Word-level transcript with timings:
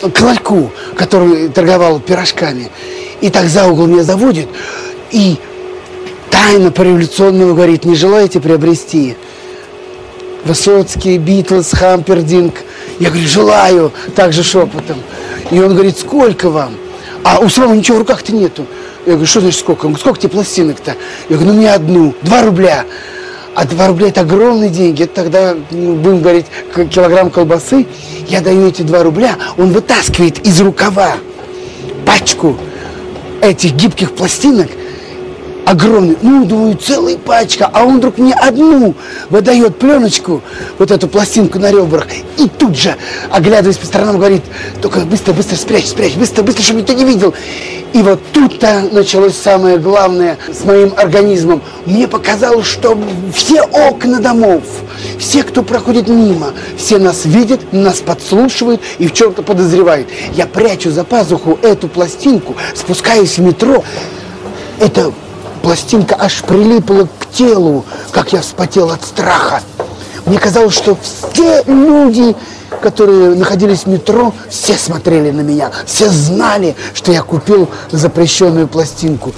к 0.00 0.20
ларьку, 0.20 0.70
который 0.96 1.48
торговал 1.48 2.00
пирожками. 2.00 2.70
И 3.20 3.30
так 3.30 3.46
за 3.46 3.66
угол 3.66 3.86
меня 3.86 4.02
заводит 4.02 4.48
и 5.10 5.36
тайно 6.30 6.70
по-революционному 6.70 7.54
говорит, 7.54 7.84
не 7.84 7.94
желаете 7.94 8.40
приобрести? 8.40 9.16
Высоцкий, 10.44 11.18
Битлз, 11.18 11.72
Хампердинг. 11.72 12.54
Я 12.98 13.10
говорю, 13.10 13.28
желаю, 13.28 13.92
также 14.14 14.42
шепотом. 14.42 14.98
И 15.50 15.60
он 15.60 15.74
говорит, 15.74 15.98
сколько 15.98 16.48
вам? 16.48 16.74
А 17.22 17.40
у 17.40 17.48
самого 17.48 17.74
ничего 17.74 17.98
в 17.98 18.00
руках-то 18.00 18.34
нету. 18.34 18.66
Я 19.04 19.12
говорю, 19.12 19.26
что 19.26 19.40
значит 19.40 19.60
сколько? 19.60 19.86
Он 19.86 19.92
говорит, 19.92 20.00
сколько 20.00 20.20
тебе 20.20 20.30
пластинок-то? 20.30 20.96
Я 21.28 21.36
говорю, 21.36 21.52
ну 21.52 21.58
мне 21.58 21.72
одну, 21.72 22.14
два 22.22 22.42
рубля. 22.42 22.84
А 23.60 23.66
два 23.66 23.88
рубля 23.88 24.08
это 24.08 24.22
огромные 24.22 24.70
деньги. 24.70 25.02
Это 25.02 25.16
тогда, 25.16 25.54
ну, 25.70 25.92
будем 25.92 26.22
говорить, 26.22 26.46
килограмм 26.90 27.28
колбасы. 27.28 27.86
Я 28.26 28.40
даю 28.40 28.66
эти 28.66 28.80
два 28.80 29.02
рубля, 29.02 29.36
он 29.58 29.72
вытаскивает 29.72 30.46
из 30.46 30.58
рукава 30.62 31.16
пачку 32.06 32.56
этих 33.42 33.74
гибких 33.74 34.12
пластинок 34.12 34.68
огромный, 35.66 36.16
ну, 36.22 36.44
думаю, 36.44 36.76
целая 36.76 37.16
пачка, 37.16 37.70
а 37.72 37.84
он 37.84 37.98
вдруг 37.98 38.18
мне 38.18 38.34
одну 38.34 38.94
выдает 39.28 39.78
пленочку, 39.78 40.42
вот 40.78 40.90
эту 40.90 41.06
пластинку 41.06 41.58
на 41.58 41.70
ребрах, 41.70 42.06
и 42.38 42.48
тут 42.48 42.76
же, 42.76 42.96
оглядываясь 43.30 43.76
по 43.76 43.86
сторонам, 43.86 44.18
говорит, 44.18 44.42
только 44.82 45.00
быстро, 45.00 45.32
быстро 45.32 45.56
спрячь, 45.56 45.86
спрячь, 45.86 46.16
быстро, 46.16 46.42
быстро, 46.42 46.62
чтобы 46.62 46.80
никто 46.80 46.92
не 46.92 47.04
видел. 47.04 47.34
И 47.92 48.02
вот 48.02 48.20
тут-то 48.32 48.88
началось 48.92 49.36
самое 49.36 49.76
главное 49.78 50.38
с 50.52 50.64
моим 50.64 50.94
организмом. 50.96 51.60
Мне 51.86 52.06
показалось, 52.06 52.66
что 52.66 52.96
все 53.34 53.62
окна 53.62 54.20
домов, 54.20 54.62
все, 55.18 55.42
кто 55.42 55.62
проходит 55.62 56.08
мимо, 56.08 56.52
все 56.76 56.98
нас 56.98 57.24
видят, 57.24 57.72
нас 57.72 57.98
подслушивают 57.98 58.80
и 58.98 59.08
в 59.08 59.12
чем-то 59.12 59.42
подозревают. 59.42 60.08
Я 60.34 60.46
прячу 60.46 60.90
за 60.90 61.02
пазуху 61.02 61.58
эту 61.62 61.88
пластинку, 61.88 62.56
спускаюсь 62.74 63.38
в 63.38 63.42
метро. 63.42 63.82
Это 64.78 65.12
пластинка 65.62 66.16
аж 66.18 66.42
прилипла 66.42 67.08
к 67.18 67.30
телу, 67.32 67.84
как 68.12 68.32
я 68.32 68.40
вспотел 68.40 68.90
от 68.90 69.04
страха. 69.04 69.62
Мне 70.26 70.38
казалось, 70.38 70.74
что 70.74 70.96
все 70.96 71.62
люди, 71.64 72.34
которые 72.80 73.34
находились 73.34 73.84
в 73.84 73.86
метро, 73.86 74.32
все 74.48 74.74
смотрели 74.74 75.30
на 75.30 75.40
меня, 75.40 75.70
все 75.86 76.08
знали, 76.08 76.76
что 76.94 77.12
я 77.12 77.22
купил 77.22 77.68
запрещенную 77.90 78.68
пластинку. 78.68 79.32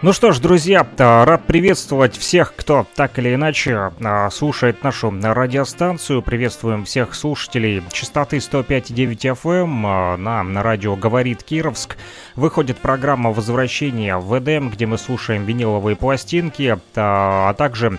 Ну 0.00 0.12
что 0.12 0.30
ж, 0.30 0.38
друзья, 0.38 0.86
рад 0.96 1.44
приветствовать 1.46 2.16
всех, 2.16 2.54
кто 2.54 2.86
так 2.94 3.18
или 3.18 3.34
иначе 3.34 3.90
а, 4.00 4.30
слушает 4.30 4.84
нашу 4.84 5.12
радиостанцию. 5.20 6.22
Приветствуем 6.22 6.84
всех 6.84 7.16
слушателей 7.16 7.82
частоты 7.90 8.36
105,9 8.36 9.36
FM 9.42 9.62
эм, 9.62 9.86
а, 9.86 10.16
на, 10.16 10.44
на 10.44 10.62
радио 10.62 10.94
«Говорит 10.94 11.42
Кировск». 11.42 11.96
Выходит 12.36 12.78
программа 12.78 13.32
«Возвращение 13.32 14.18
в 14.18 14.38
Эдем», 14.38 14.70
где 14.70 14.86
мы 14.86 14.98
слушаем 14.98 15.44
виниловые 15.44 15.96
пластинки, 15.96 16.78
а, 16.94 17.50
а 17.50 17.54
также 17.54 17.98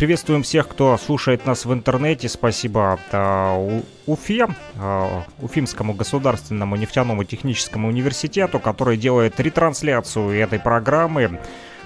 Приветствуем 0.00 0.42
всех, 0.42 0.66
кто 0.66 0.96
слушает 0.96 1.44
нас 1.44 1.66
в 1.66 1.74
интернете. 1.74 2.26
Спасибо 2.30 2.98
э, 3.12 3.82
Уфе, 4.06 4.46
э, 4.76 5.22
Уфимскому 5.42 5.92
государственному 5.92 6.76
нефтяному 6.76 7.22
техническому 7.24 7.88
университету, 7.88 8.60
который 8.60 8.96
делает 8.96 9.38
ретрансляцию 9.38 10.30
этой 10.30 10.58
программы 10.58 11.38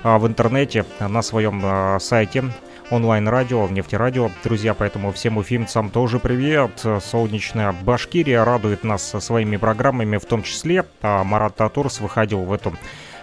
э, 0.05 0.17
в 0.17 0.29
интернете 0.29 0.87
на 1.01 1.23
своем 1.23 1.99
сайте 1.99 2.45
онлайн-радио, 2.89 3.67
нефтерадио. 3.67 4.31
Друзья, 4.45 4.75
поэтому 4.75 5.11
всем 5.11 5.37
уфимцам 5.37 5.91
тоже 5.91 6.21
привет. 6.21 6.87
Солнечная 7.03 7.73
Башкирия 7.73 8.45
радует 8.45 8.85
нас 8.85 9.03
своими 9.19 9.57
программами, 9.57 10.19
в 10.19 10.25
том 10.25 10.45
числе. 10.45 10.85
Марат 11.03 11.57
Татурс 11.57 11.99
выходил 11.99 12.43
в 12.43 12.53
эту 12.53 12.75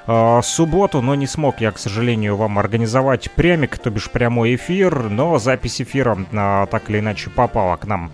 э, 0.07 0.41
субботу, 0.43 1.01
но 1.01 1.15
не 1.15 1.27
смог 1.27 1.61
я, 1.61 1.71
к 1.71 1.79
сожалению, 1.79 2.35
вам 2.35 2.59
организовать 2.59 3.31
прямик, 3.31 3.77
то 3.77 3.89
бишь 3.89 4.09
прямой 4.09 4.55
эфир, 4.55 5.09
но 5.09 5.39
запись 5.39 5.81
эфира 5.81 6.17
э, 6.31 6.67
так 6.69 6.89
или 6.89 6.99
иначе 6.99 7.29
попала 7.29 7.75
к 7.77 7.85
нам 7.85 8.11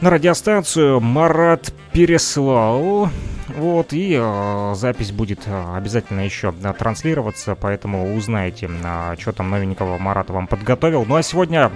на 0.00 0.10
радиостанцию. 0.10 1.00
Марат 1.00 1.72
переслал. 1.92 3.08
Вот, 3.48 3.92
и 3.92 4.18
э, 4.20 4.74
запись 4.74 5.12
будет 5.12 5.46
обязательно 5.46 6.20
еще 6.20 6.52
э, 6.62 6.72
транслироваться, 6.76 7.54
поэтому 7.54 8.16
узнаете, 8.16 8.68
э, 8.68 9.14
что 9.18 9.32
там 9.32 9.50
новенького 9.50 9.98
Марат 9.98 10.30
вам 10.30 10.48
подготовил. 10.48 11.04
Ну 11.06 11.14
а 11.14 11.22
сегодня 11.22 11.70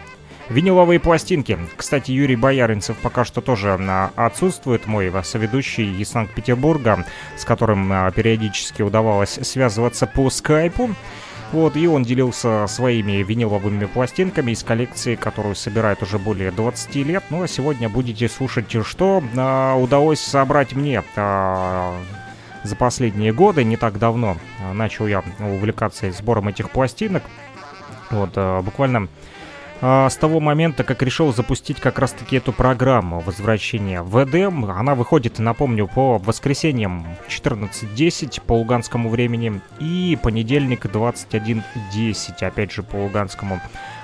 Виниловые 0.51 0.99
пластинки. 0.99 1.57
Кстати, 1.77 2.11
Юрий 2.11 2.35
Бояринцев 2.35 2.97
пока 2.97 3.25
что 3.25 3.41
тоже 3.41 3.79
а, 3.79 4.11
отсутствует, 4.17 4.89
мой 4.89 5.13
соведущий 5.23 5.97
из 6.01 6.09
Санкт-Петербурга, 6.09 7.07
с 7.37 7.45
которым 7.45 7.89
а, 7.93 8.11
периодически 8.11 8.83
удавалось 8.83 9.39
связываться 9.43 10.09
по 10.09 10.29
скайпу. 10.29 10.91
Вот, 11.53 11.77
и 11.77 11.87
он 11.87 12.03
делился 12.03 12.67
своими 12.67 13.23
виниловыми 13.23 13.85
пластинками 13.85 14.51
из 14.51 14.65
коллекции, 14.65 15.15
которую 15.15 15.55
собирает 15.55 16.03
уже 16.03 16.19
более 16.19 16.51
20 16.51 16.97
лет. 16.97 17.23
Ну 17.31 17.45
а 17.45 17.49
сегодня 17.49 17.89
будете 17.89 18.29
слушать, 18.29 18.75
что 18.85 19.23
а, 19.37 19.77
удалось 19.77 20.21
собрать 20.21 20.73
мне 20.73 21.05
а, 21.15 21.97
за 22.65 22.75
последние 22.75 23.33
годы, 23.33 23.63
не 23.63 23.77
так 23.77 24.01
давно. 24.01 24.37
Начал 24.73 25.07
я 25.07 25.23
увлекаться 25.39 26.11
сбором 26.11 26.49
этих 26.49 26.71
пластинок. 26.71 27.23
Вот, 28.11 28.31
а, 28.35 28.63
буквально 28.63 29.03
а, 29.03 29.09
с 29.81 30.17
того 30.21 30.41
момента, 30.41 30.85
как 30.85 31.03
решил 31.03 31.33
запустить 31.33 31.81
как 31.81 31.99
раз-таки 31.99 32.37
эту 32.37 32.53
программу 32.53 33.21
возвращения 33.21 34.03
в 34.03 34.23
Эдем. 34.23 34.67
Она 34.67 34.95
выходит, 34.95 35.39
напомню, 35.39 35.89
по 35.89 36.19
воскресеньям 36.19 37.07
14.10 37.29 38.43
по 38.43 38.59
луганскому 38.59 39.09
времени 39.09 39.61
и 39.79 40.19
понедельник 40.23 40.85
21.10, 40.85 42.45
опять 42.45 42.73
же 42.73 42.83
по 42.83 42.97
луганскому 42.97 43.61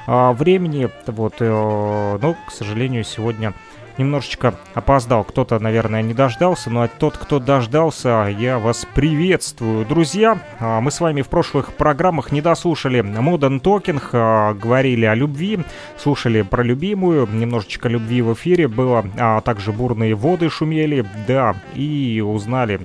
а, 0.06 0.32
времени. 0.32 0.88
Вот, 1.06 1.34
э, 1.40 2.18
но, 2.20 2.36
к 2.46 2.52
сожалению, 2.52 3.04
сегодня 3.04 3.54
немножечко 3.98 4.54
опоздал. 4.74 5.24
Кто-то, 5.24 5.58
наверное, 5.58 6.02
не 6.02 6.14
дождался, 6.14 6.70
но 6.70 6.88
тот, 6.88 7.16
кто 7.16 7.38
дождался, 7.38 8.28
я 8.38 8.58
вас 8.58 8.86
приветствую. 8.94 9.86
Друзья, 9.86 10.38
а, 10.60 10.80
мы 10.80 10.90
с 10.90 11.00
вами 11.00 11.22
в 11.22 11.28
прошлых 11.28 11.74
программах 11.74 12.32
не 12.32 12.40
дослушали 12.40 13.00
Modern 13.00 13.60
Talking, 13.60 14.02
а, 14.12 14.54
говорили 14.54 15.04
о 15.06 15.14
любви, 15.14 15.60
слушали 15.98 16.42
про 16.42 16.62
любимую, 16.62 17.28
немножечко 17.30 17.88
любви 17.88 18.22
в 18.22 18.34
эфире 18.34 18.68
было, 18.68 19.04
а 19.18 19.40
также 19.40 19.72
бурные 19.72 20.14
воды 20.14 20.50
шумели, 20.50 21.06
да, 21.26 21.56
и 21.74 22.22
узнали 22.24 22.80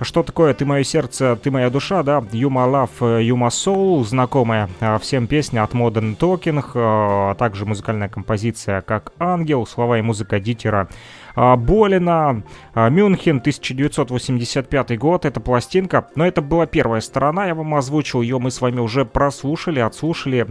что 0.00 0.22
такое? 0.22 0.54
«Ты 0.54 0.64
мое 0.64 0.84
сердце, 0.84 1.36
ты 1.36 1.50
моя 1.50 1.70
душа», 1.70 2.02
да, 2.02 2.18
«You 2.18 2.48
my 2.48 2.70
love, 2.70 3.22
you 3.22 3.36
my 3.36 3.48
soul», 3.48 4.04
знакомая 4.04 4.68
а, 4.80 4.98
всем 4.98 5.26
песня 5.26 5.62
от 5.62 5.72
Modern 5.72 6.16
Talking, 6.16 6.64
а, 6.74 7.30
а 7.30 7.34
также 7.34 7.66
музыкальная 7.66 8.08
композиция 8.08 8.80
как 8.80 9.12
«Ангел», 9.18 9.66
слова 9.66 9.98
и 9.98 10.02
музыка 10.02 10.40
Дитера 10.40 10.88
а, 11.36 11.56
Болина, 11.56 12.42
Мюнхен, 12.74 13.38
1985 13.38 14.98
год, 14.98 15.24
это 15.24 15.40
пластинка, 15.40 16.08
но 16.14 16.26
это 16.26 16.42
была 16.42 16.66
первая 16.66 17.00
сторона, 17.00 17.46
я 17.46 17.54
вам 17.54 17.74
озвучил, 17.74 18.22
ее 18.22 18.38
мы 18.38 18.50
с 18.50 18.60
вами 18.60 18.80
уже 18.80 19.04
прослушали, 19.04 19.80
отслушали, 19.80 20.48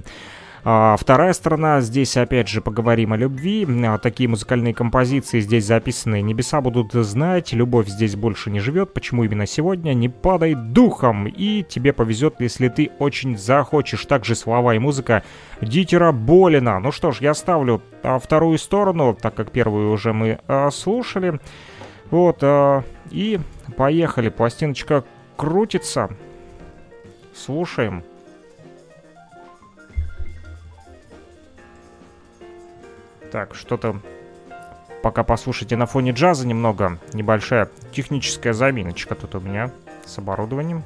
а 0.66 0.96
вторая 0.98 1.34
сторона, 1.34 1.82
здесь 1.82 2.16
опять 2.16 2.48
же 2.48 2.62
поговорим 2.62 3.12
о 3.12 3.18
любви. 3.18 3.68
А, 3.86 3.98
такие 3.98 4.30
музыкальные 4.30 4.74
композиции 4.74 5.42
здесь 5.42 5.66
записаны. 5.66 6.22
Небеса 6.22 6.62
будут 6.62 6.94
знать, 6.94 7.52
любовь 7.52 7.88
здесь 7.88 8.16
больше 8.16 8.50
не 8.50 8.62
живет. 8.62 8.94
Почему 8.94 9.26
именно 9.26 9.46
сегодня? 9.46 9.94
Не 9.94 10.08
падай 10.08 10.56
духом, 10.56 11.28
и 11.28 11.64
тебе 11.64 11.92
повезет, 11.92 12.36
если 12.40 12.70
ты 12.70 12.92
очень 13.00 13.38
захочешь. 13.38 14.06
Также 14.06 14.36
слова 14.36 14.74
и 14.74 14.80
музыка 14.80 15.24
Дитера 15.60 16.14
Болина. 16.14 16.80
Ну 16.80 16.94
что 16.94 17.12
ж, 17.12 17.20
я 17.20 17.34
ставлю 17.34 17.82
а, 18.02 18.18
вторую 18.18 18.58
сторону, 18.58 19.18
так 19.20 19.36
как 19.36 19.52
первую 19.52 19.92
уже 19.92 20.14
мы 20.14 20.40
слушали. 20.72 21.42
Вот, 22.10 22.44
и 23.10 23.40
поехали. 23.76 24.30
Пластиночка 24.30 25.04
крутится. 25.36 26.10
Слушаем. 27.34 28.04
Так, 33.34 33.56
что-то 33.56 34.00
пока 35.02 35.24
послушайте 35.24 35.76
на 35.76 35.88
фоне 35.88 36.12
джаза 36.12 36.46
немного. 36.46 37.00
Небольшая 37.14 37.68
техническая 37.92 38.54
заминочка 38.54 39.16
тут 39.16 39.34
у 39.34 39.40
меня 39.40 39.72
с 40.06 40.20
оборудованием. 40.20 40.84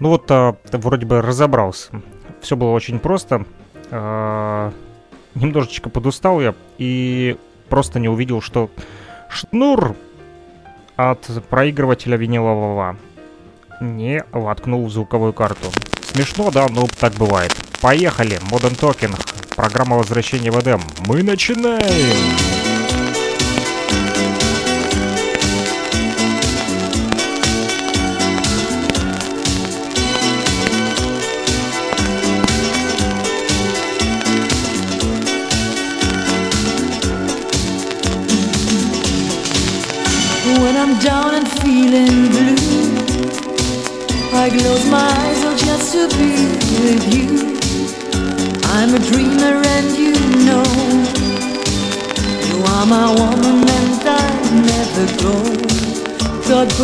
Ну 0.00 0.08
вот, 0.08 0.30
а, 0.30 0.56
вроде 0.72 1.04
бы 1.04 1.20
разобрался. 1.20 1.90
Все 2.40 2.56
было 2.56 2.70
очень 2.70 2.98
просто. 2.98 3.44
А, 3.94 4.72
немножечко 5.34 5.90
подустал 5.90 6.40
я 6.40 6.54
и 6.78 7.36
просто 7.68 8.00
не 8.00 8.08
увидел, 8.08 8.40
что 8.40 8.70
шнур 9.28 9.94
от 10.96 11.28
проигрывателя 11.50 12.16
винилового 12.16 12.96
не 13.80 14.24
воткнул 14.32 14.86
в 14.86 14.90
звуковую 14.90 15.34
карту. 15.34 15.70
Смешно, 16.02 16.50
да, 16.50 16.66
но 16.70 16.86
так 16.98 17.12
бывает. 17.14 17.54
Поехали, 17.82 18.38
Modern 18.50 18.78
Talking, 18.78 19.14
программа 19.56 19.98
возвращения 19.98 20.50
в 20.50 20.58
Эдем. 20.58 20.80
Мы 21.06 21.22
начинаем! 21.22 22.61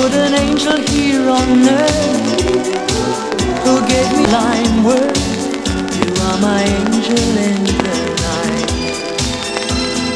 Put 0.03 0.15
an 0.15 0.33
angel 0.35 0.79
here 0.95 1.29
on 1.29 1.49
earth 1.69 2.29
who 3.65 3.75
gave 3.93 4.09
me 4.17 4.25
line 4.39 4.77
word. 4.85 5.17
You 5.99 6.11
are 6.27 6.39
my 6.51 6.63
angel 6.83 7.31
in 7.51 7.61
the 7.87 7.99
night. 8.29 8.71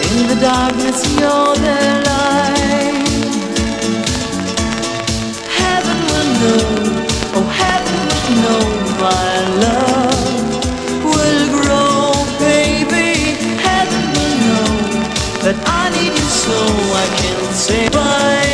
In 0.08 0.18
the 0.30 0.38
darkness, 0.40 0.98
you're 1.18 1.54
the 1.66 1.80
light. 2.10 3.08
Heaven 5.60 5.98
will 6.10 6.30
know, 6.42 6.64
oh 7.38 7.46
heaven 7.62 7.98
will 8.10 8.30
know 8.44 8.64
my 9.06 9.34
love 9.64 10.52
will 11.10 11.44
grow, 11.58 12.12
baby. 12.38 13.10
Heaven 13.68 14.04
will 14.14 14.34
know 14.46 14.70
that 15.44 15.58
I 15.80 15.82
need 15.96 16.14
you 16.20 16.28
so 16.44 16.58
I 17.04 17.06
can 17.20 17.38
say 17.66 17.88
bye, 17.88 18.51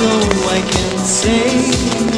so 0.00 0.08
I 0.48 0.60
can 0.62 1.04
say. 1.04 2.09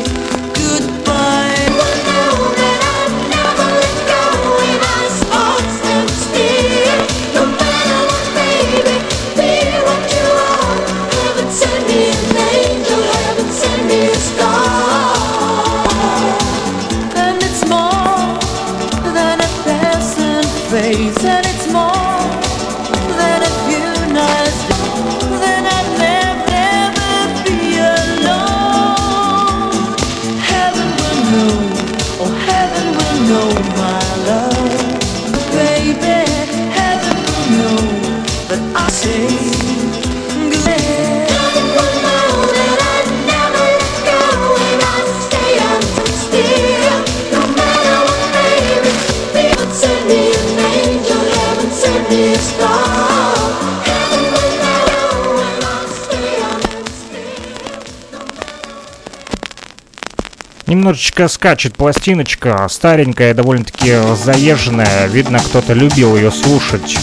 Немножечко 60.73 61.29
скачет 61.29 61.77
пластиночка, 61.77 62.67
старенькая, 62.71 63.35
довольно-таки 63.35 63.93
заезженная. 64.25 65.07
Видно, 65.07 65.39
кто-то 65.39 65.75
любил 65.75 66.17
ее 66.17 66.31
слушать. 66.31 66.99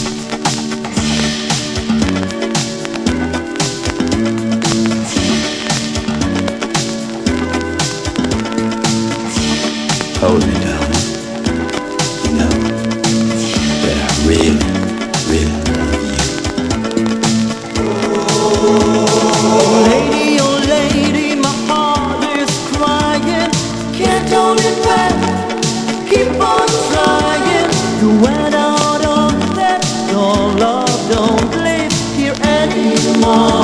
も 33.20 33.59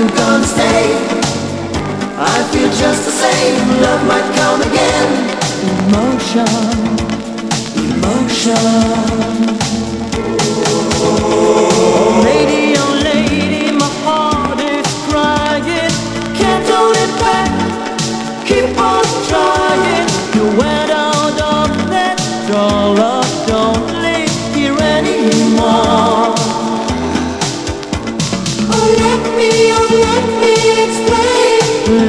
you 0.00 0.08
gonna 0.16 0.44
stay? 0.44 0.82
I 2.16 2.42
feel 2.52 2.70
just 2.82 3.04
the 3.04 3.14
same, 3.24 3.56
love 3.84 4.02
might 4.06 4.28
come 4.38 4.60
again. 4.70 5.08
Emotion, 5.72 6.56
emotion. 7.84 8.56
Oh, 11.02 12.22
lady, 12.24 12.59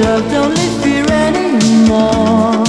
Love, 0.03 0.25
don't 0.31 0.53
live 0.55 0.83
here 0.83 1.09
anymore. 1.27 2.63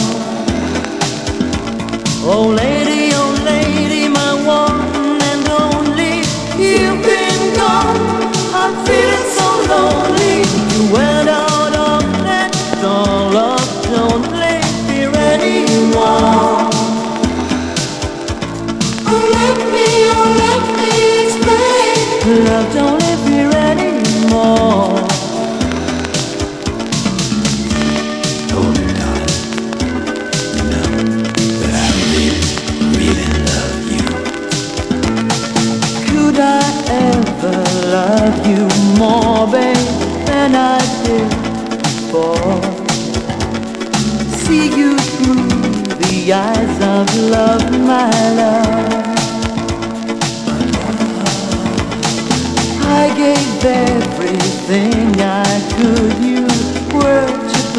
Oh, 2.24 2.54
lady, 2.56 3.10
oh, 3.14 3.32
lady, 3.44 4.08
my 4.08 4.32
one 4.46 5.20
and 5.30 5.48
only. 5.64 6.14
You've 6.56 7.02
been 7.04 7.42
gone. 7.56 8.00
I'm 8.60 8.74
feeling 8.86 9.28
so 9.38 9.48
lonely. 9.72 10.36
You 10.72 10.92
went 10.92 11.28
out 11.28 11.74
of 11.76 12.02
love, 13.32 13.84
don't 13.84 14.30
live 14.32 14.90
here 14.90 15.14
anymore. 15.14 16.70
Oh, 19.10 19.24
let 19.38 19.58
me, 19.72 19.86
oh, 20.14 20.26
let 20.44 20.62
me 20.78 20.92
explain. 21.24 22.44
Love, 22.44 22.68
don't 22.74 23.01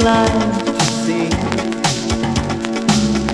blind 0.03 0.65
to 0.65 0.85
see. 1.03 1.29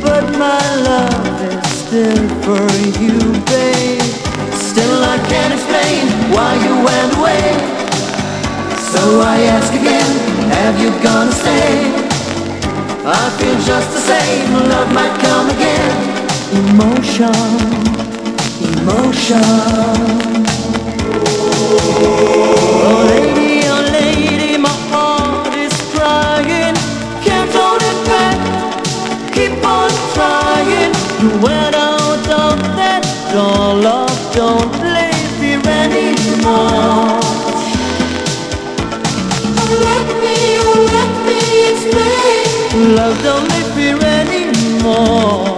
But 0.06 0.26
my 0.38 0.66
love 0.90 1.42
is 1.50 1.66
still 1.82 2.26
for 2.46 2.66
you, 3.02 3.18
babe. 3.50 4.06
Still 4.70 4.98
I 5.14 5.18
can't 5.32 5.54
explain 5.58 6.04
why 6.34 6.52
you 6.66 6.74
went 6.90 7.12
away. 7.20 7.46
So 8.92 9.02
I 9.34 9.38
ask 9.56 9.70
again, 9.82 10.12
have 10.58 10.76
you 10.84 10.92
gonna 11.08 11.36
stay? 11.44 11.74
I 13.20 13.24
feel 13.40 13.58
just 13.72 13.90
the 13.96 14.04
same, 14.12 14.50
love 14.74 14.90
might 15.00 15.16
come 15.26 15.48
again. 15.58 15.92
Emotion, 16.62 17.50
emotion. 18.78 19.42
Oh 22.92 23.39
love, 33.82 34.36
don't 34.36 34.72
live 34.82 35.40
here 35.40 35.62
anymore. 35.66 37.20
Let 39.86 40.08
me, 40.24 40.38
oh, 40.60 40.88
let 40.96 41.12
me 41.28 41.40
explain. 41.72 42.96
Love, 42.96 43.24
don't 43.24 43.48
live 43.50 43.76
here 43.78 44.04
anymore. 44.04 45.58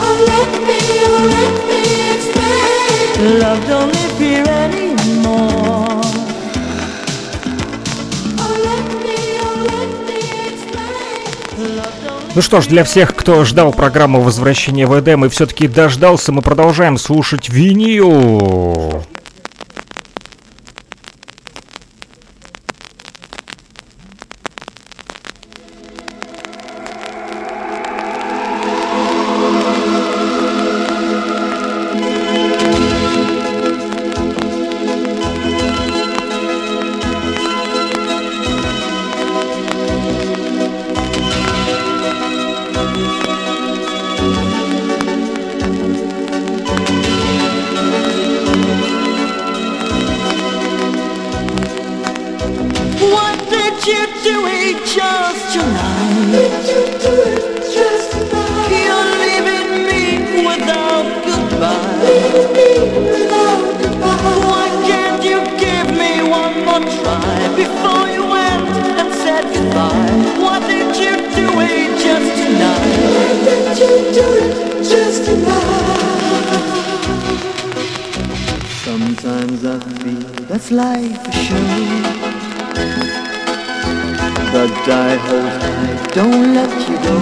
Oh, 0.00 0.16
let 0.32 0.50
me, 0.68 0.80
oh, 1.06 1.22
let 1.36 1.54
me 1.70 1.82
explain. 2.14 3.40
Love, 3.40 3.66
don't 3.68 4.05
Ну 12.36 12.42
что 12.42 12.60
ж, 12.60 12.66
для 12.66 12.84
всех, 12.84 13.14
кто 13.14 13.46
ждал 13.46 13.72
программу 13.72 14.20
возвращения 14.20 14.86
в 14.86 15.00
Эдем 15.00 15.24
и 15.24 15.30
все-таки 15.30 15.66
дождался, 15.68 16.32
мы 16.32 16.42
продолжаем 16.42 16.98
слушать 16.98 17.48
винил. 17.48 19.02
That's 80.56 80.70
life 80.70 81.22
for 81.22 81.32
sure. 81.32 81.58
But 84.54 84.72
I 84.88 85.10
hold 85.26 85.52
tight, 85.64 86.00
don't 86.14 86.54
let 86.58 86.72
you 86.88 86.96
go. 87.06 87.16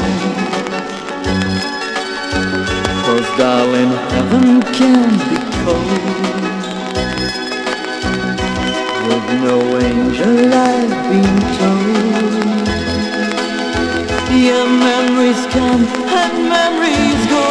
Cause 3.04 3.28
darling, 3.36 3.92
heaven 4.12 4.48
can 4.78 5.10
be 5.30 5.38
cold. 5.64 6.14
With 9.06 9.28
no 9.46 9.56
angel 9.88 10.38
I've 10.70 10.94
been 11.10 11.38
told. 11.58 12.44
Yeah, 14.46 14.64
memories 14.88 15.42
come 15.56 15.82
and 16.22 16.36
memories 16.54 17.22
go. 17.34 17.46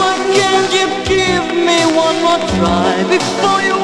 Why 0.00 0.16
can't 0.36 0.70
you 0.78 0.88
give 1.06 1.46
me 1.68 1.78
one 1.96 2.18
more 2.22 2.42
try 2.56 2.94
before 3.08 3.62
you 3.62 3.76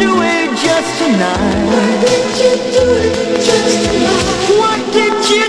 do 0.00 0.12
it 0.22 0.50
just 0.56 0.90
tonight? 0.98 1.66
What 1.68 1.98
did 2.08 2.24
you 2.40 2.54
do 2.72 2.84
it 3.04 3.14
just 3.44 3.76
tonight? 3.92 4.40
What 4.58 4.80
did 4.96 5.14
you 5.28 5.44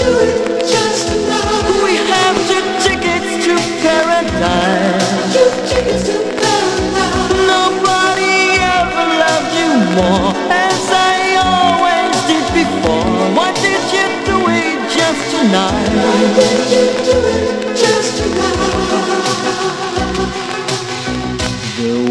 do 0.00 0.10
it 0.28 0.38
just 0.72 1.02
tonight? 1.08 1.84
We 1.84 1.94
have 2.12 2.36
tickets 2.84 3.32
to 3.44 3.54
paradise. 3.84 5.10
Nobody 7.52 8.36
ever 8.80 9.06
loved 9.22 9.52
you 9.60 9.72
more, 9.96 10.32
as 10.48 10.82
I 10.88 11.36
always 11.50 12.16
did 12.30 12.46
before. 12.60 13.12
What 13.36 13.54
did 13.56 13.82
you 13.96 14.08
do 14.24 14.38
it 14.48 14.78
just 14.96 15.22
tonight? 15.36 15.88
Did 16.38 16.60
you 16.72 16.84
do 17.06 17.16
it 17.36 17.76
just 17.76 17.91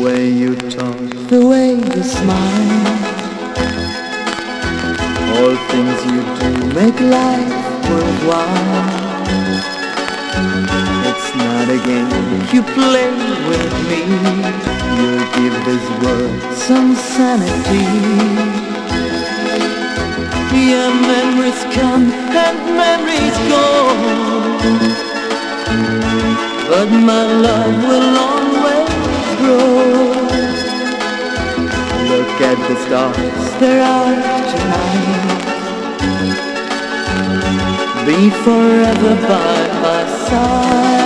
way 0.04 0.30
you 0.30 0.56
talk, 0.56 0.98
the 1.30 1.46
way 1.46 1.74
you 1.74 2.02
smile, 2.02 2.88
all 5.38 5.56
things 5.70 6.00
you 6.12 6.22
do 6.40 6.52
make 6.74 7.00
life 7.00 7.52
worthwhile. 7.90 9.02
It's 11.10 11.28
not 11.42 11.66
a 11.70 11.80
game 11.90 12.10
you 12.54 12.64
play 12.74 13.12
with 13.50 13.74
me. 13.90 14.02
You 15.00 15.12
give 15.38 15.56
this 15.70 15.86
world 16.02 16.54
some 16.68 16.96
sanity. 16.96 17.86
Yeah, 20.52 20.90
memories 21.12 21.62
come 21.76 22.06
and 22.44 22.58
memories 22.84 23.38
go. 23.54 23.66
But 26.70 26.90
my 26.90 27.24
love 27.46 27.76
will 27.88 28.18
always 28.18 28.51
Look 32.12 32.42
at 32.42 32.58
the 32.68 32.76
stars, 32.86 33.60
they're 33.60 33.84
out 33.84 34.46
tonight. 34.52 35.32
Be 38.06 38.30
forever 38.44 39.16
by 39.28 39.58
my 39.82 40.02
side. 40.28 41.01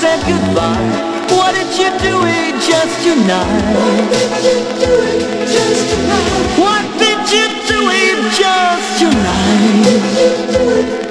Said 0.00 0.20
goodbye? 0.28 0.90
What 1.34 1.54
did 1.54 1.72
you 1.80 1.90
do 2.04 2.20
it 2.24 2.54
just 2.60 2.96
tonight? 3.02 3.62
What 6.58 6.84
did 7.00 7.20
you 7.32 7.46
do 7.70 7.80
it 8.04 8.18
just 8.36 9.00
tonight? 9.00 9.86
We 11.00 11.05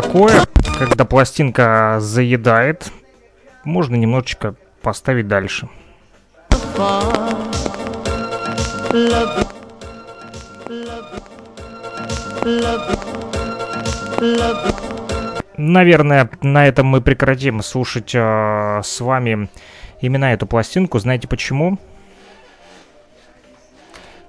такое, 0.00 0.46
когда 0.78 1.04
пластинка 1.04 1.98
заедает. 2.00 2.90
Можно 3.62 3.96
немножечко 3.96 4.54
поставить 4.80 5.28
дальше. 5.28 5.68
Наверное, 15.58 16.30
на 16.40 16.66
этом 16.66 16.86
мы 16.86 17.02
прекратим 17.02 17.62
слушать 17.62 18.14
э, 18.14 18.80
с 18.82 19.00
вами 19.00 19.50
именно 20.00 20.32
эту 20.32 20.46
пластинку. 20.46 20.98
Знаете 21.00 21.28
почему? 21.28 21.78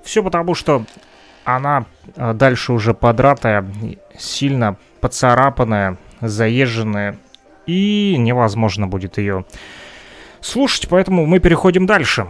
Все 0.04 0.22
потому, 0.22 0.56
что 0.56 0.84
она 1.46 1.86
э, 2.18 2.34
дальше 2.34 2.74
уже 2.74 2.94
подратая, 2.94 3.66
сильно 4.20 4.78
поцарапанная, 5.04 5.98
заезженная, 6.22 7.18
и 7.68 8.16
невозможно 8.18 8.88
будет 8.88 9.18
ее 9.18 9.44
слушать, 10.40 10.88
поэтому 10.88 11.26
мы 11.26 11.40
переходим 11.40 11.86
дальше. 11.86 12.28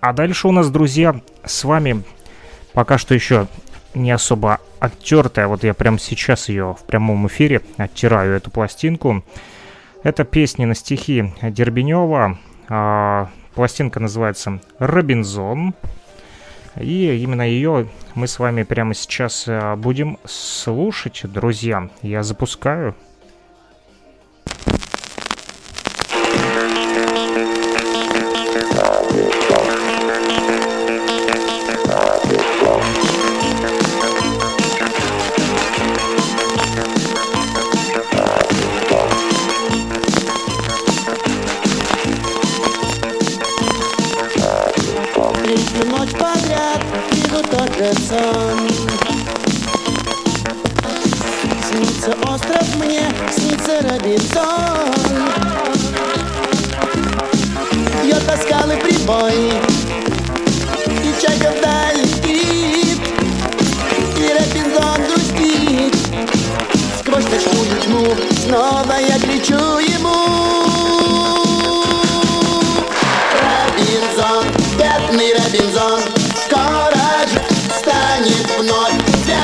А 0.00 0.12
дальше 0.12 0.46
у 0.46 0.52
нас, 0.52 0.70
друзья, 0.70 1.20
с 1.44 1.64
вами 1.64 2.04
пока 2.72 2.98
что 2.98 3.14
еще 3.14 3.48
не 3.94 4.12
особо 4.12 4.60
оттертая. 4.78 5.48
Вот 5.48 5.64
я 5.64 5.74
прямо 5.74 5.98
сейчас 5.98 6.48
ее 6.48 6.76
в 6.80 6.84
прямом 6.84 7.26
эфире 7.26 7.62
оттираю 7.78 8.36
эту 8.36 8.52
пластинку. 8.52 9.24
Это 10.04 10.22
песни 10.22 10.66
на 10.66 10.76
стихи 10.76 11.34
Дербенева. 11.42 12.38
А, 12.68 13.28
пластинка 13.56 13.98
называется 13.98 14.60
«Робинзон». 14.78 15.74
И 16.78 17.16
именно 17.16 17.42
ее 17.42 17.88
мы 18.14 18.26
с 18.26 18.38
вами 18.38 18.62
прямо 18.62 18.94
сейчас 18.94 19.44
а, 19.46 19.76
будем 19.76 20.18
слушать, 20.24 21.22
друзья. 21.24 21.88
Я 22.02 22.22
запускаю. 22.22 22.94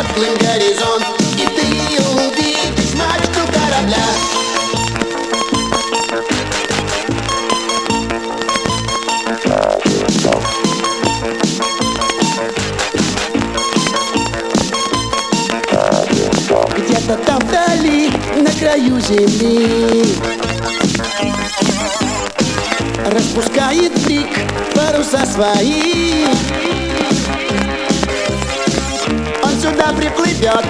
теплый 0.03 0.37
горизонт 0.37 1.05
И 1.37 1.47
ты 1.47 2.03
увидишь 2.03 2.95
мачту 2.95 3.41
корабля 3.53 3.97
Где-то 16.77 17.17
там 17.25 17.38
вдали, 17.41 18.11
на 18.37 18.51
краю 18.59 19.01
земли. 19.01 20.05
Распускает 23.07 23.93
брик 24.05 24.29
паруса 24.75 25.25
свои. 25.27 26.27
Сюда 29.83 29.95
приплывет 29.95 30.64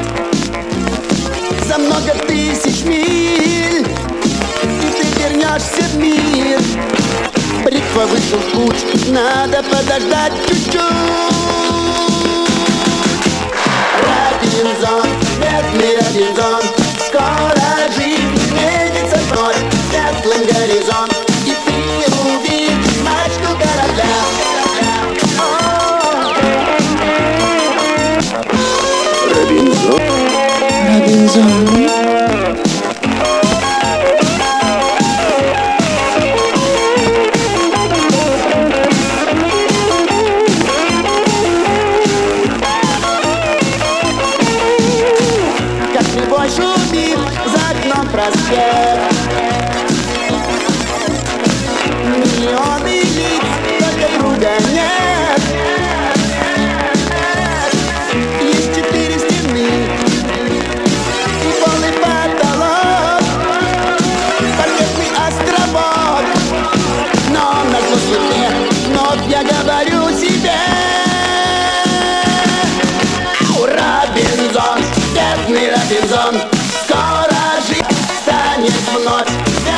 За 1.68 1.76
много 1.76 2.14
тысяч 2.26 2.82
миль 2.84 3.86
И 4.80 4.90
ты 4.90 5.06
вернешься 5.20 5.82
в 5.92 5.96
мир. 5.96 6.58
Бритва 7.62 8.06
вышел 8.06 8.38
путь 8.54 9.10
Надо 9.10 9.62
подождать 9.64 10.32
чуть-чуть. 10.48 10.80
Робинзон, 14.00 15.06
бедный 15.40 15.96
Робинзон 15.98 16.62
Скоро 17.06 17.92
жизнь 17.94 18.34
изменится 18.34 19.18
вновь 19.28 19.56
Светлым 19.90 20.46
горизонт 20.46 21.31
Робинзон 31.34 31.91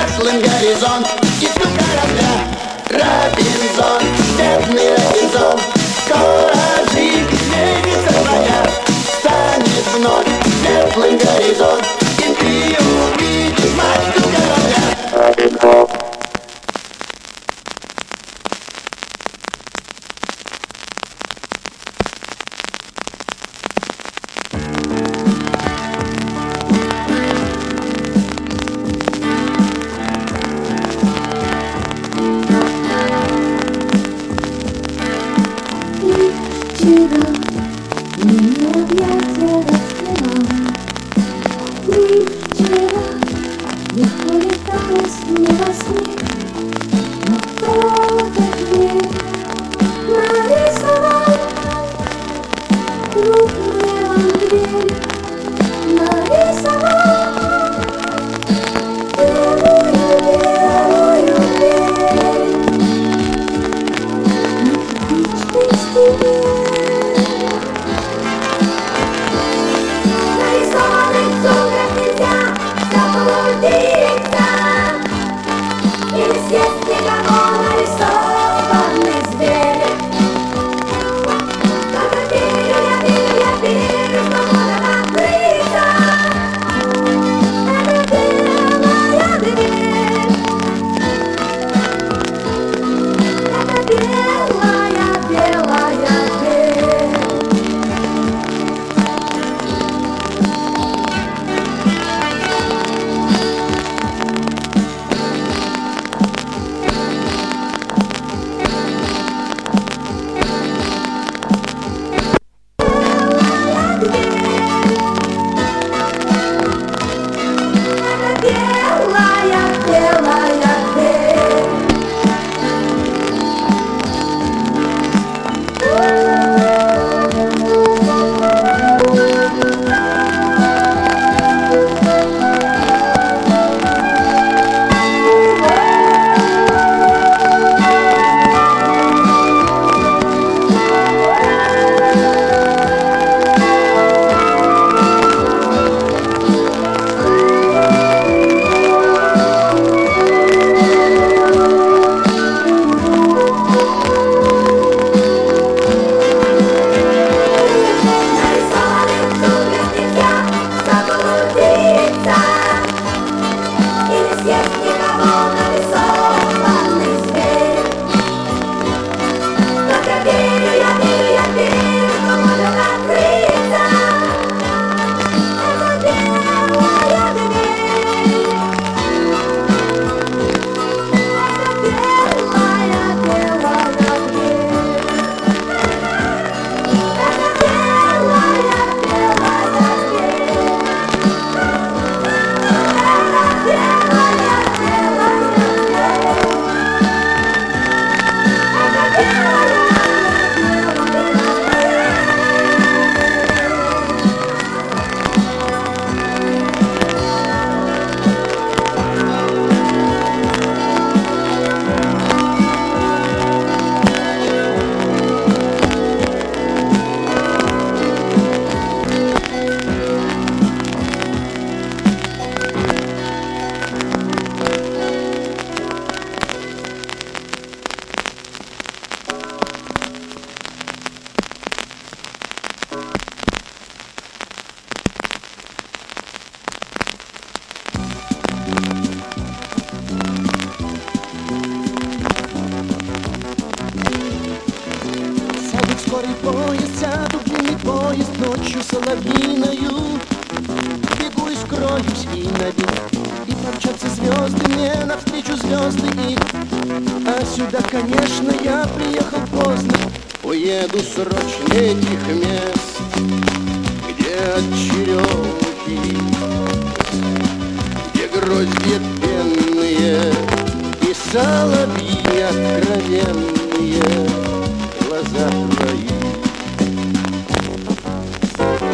светлым 0.04 0.40
горизонт 0.40 1.06
жду 1.40 1.68
корабля 1.78 2.34
Робинзон, 2.90 4.02
бедный 4.38 4.90
Робинзон 4.90 5.60
Скоро 6.04 6.54
жизнь 6.92 7.28
изменится 7.32 8.12
твоя 8.22 8.66
Станет 9.18 9.86
вновь 9.94 10.26
светлым 10.60 11.18
горизонт 11.18 12.03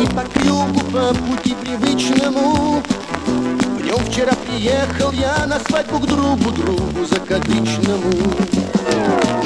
и 0.00 0.06
по 0.14 0.22
кругу, 0.22 0.80
по 0.92 1.14
пути 1.14 1.54
привычному 1.54 2.82
В 3.26 3.84
нем 3.84 3.98
вчера 4.06 4.32
приехал 4.46 5.12
я 5.12 5.46
на 5.46 5.58
свадьбу 5.60 5.98
к 5.98 6.06
другу, 6.06 6.50
другу 6.50 7.04
закадычному. 7.04 8.12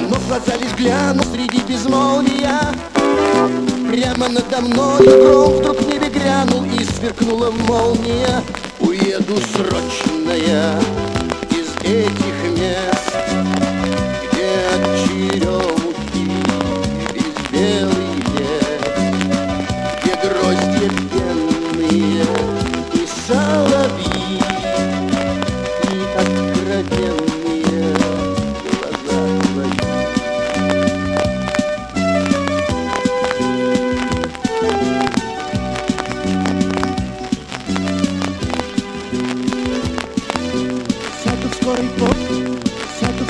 Но 0.08 0.16
в 0.16 0.28
глаза 0.28 0.56
лишь 0.60 0.74
гляну 0.76 1.22
среди 1.32 1.60
безмолвия. 1.68 2.60
Прямо 3.90 4.28
надо 4.28 4.60
мной 4.60 5.06
гром 5.06 5.52
вдруг 5.58 5.80
в 5.80 5.88
небе 5.88 6.08
грянул 6.08 6.64
И 6.64 6.84
сверкнула 6.84 7.50
молния. 7.50 8.42
Уеду 8.80 9.36
срочно 9.52 10.32
я 10.32 10.80
из 11.50 11.74
этих 11.84 12.58
мест 12.58 13.14
Где 14.22 14.48
от 14.74 15.73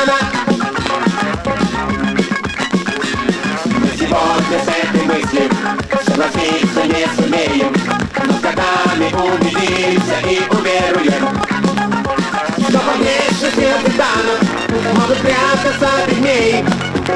Мы 0.00 0.06
сегодня 3.98 4.58
с 4.58 4.68
этой 4.68 5.02
мыслью 5.04 5.50
Согласиться 6.06 6.82
не 6.86 7.06
сумеем 7.16 7.74
Но 8.24 8.32
с 8.32 8.40
годами 8.40 9.12
убедимся 9.12 10.18
и 10.26 10.40
уверуем 10.48 11.28
что 12.70 12.78
по 12.78 12.92
внешности 12.92 13.66
капитанов 13.72 14.38
Могут 14.94 15.18
прятаться 15.18 15.88
пигмеи 16.06 16.64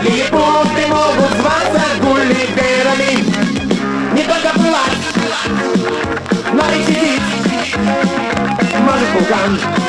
Лилипуты 0.03 0.87
могут 0.89 1.33
зваться 1.39 1.83
гулливерами 2.03 3.13
Не 4.13 4.23
только 4.25 4.51
плать, 4.59 4.99
но 6.53 6.65
и 6.75 6.85
сидеть 6.85 7.23
Может 8.81 9.09
вулкан, 9.15 9.84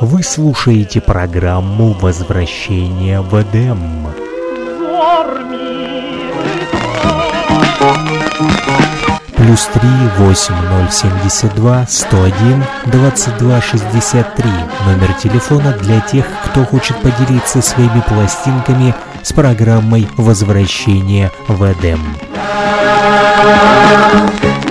Вы 0.00 0.22
слушаете 0.22 1.00
программу 1.00 1.92
«Возвращение 1.92 3.20
в 3.20 3.40
Эдем». 3.40 3.78
Плюс 9.36 9.64
три 9.72 9.88
восемь 10.18 10.54
ноль 10.54 10.90
семьдесят 10.90 11.54
два 11.54 11.86
сто 11.88 12.22
один 12.22 12.64
двадцать 12.86 13.36
два 13.38 13.60
шестьдесят 13.60 14.34
три. 14.34 14.50
Номер 14.86 15.12
телефона 15.14 15.72
для 15.80 16.00
тех, 16.00 16.26
кто 16.44 16.64
хочет 16.64 16.96
поделиться 16.98 17.62
своими 17.62 18.02
пластинками 18.06 18.94
с 19.22 19.32
программой 19.32 20.08
«Возвращение 20.16 21.30
в 21.48 21.62
Эдем». 21.72 22.00